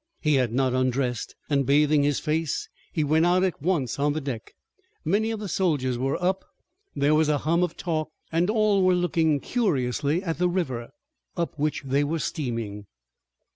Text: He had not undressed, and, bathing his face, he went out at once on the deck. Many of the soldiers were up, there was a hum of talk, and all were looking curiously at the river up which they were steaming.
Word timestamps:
He 0.19 0.33
had 0.33 0.51
not 0.51 0.73
undressed, 0.73 1.35
and, 1.47 1.63
bathing 1.63 2.01
his 2.01 2.19
face, 2.19 2.67
he 2.91 3.03
went 3.03 3.23
out 3.23 3.43
at 3.43 3.61
once 3.61 3.99
on 3.99 4.13
the 4.13 4.19
deck. 4.19 4.55
Many 5.05 5.29
of 5.29 5.39
the 5.39 5.47
soldiers 5.47 5.95
were 5.99 6.19
up, 6.19 6.43
there 6.95 7.13
was 7.13 7.29
a 7.29 7.37
hum 7.37 7.61
of 7.61 7.77
talk, 7.77 8.09
and 8.31 8.49
all 8.49 8.81
were 8.83 8.95
looking 8.95 9.39
curiously 9.39 10.23
at 10.23 10.39
the 10.39 10.49
river 10.49 10.89
up 11.37 11.53
which 11.59 11.83
they 11.83 12.03
were 12.03 12.17
steaming. 12.17 12.87